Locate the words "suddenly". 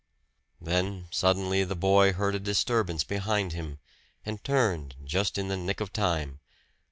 1.11-1.63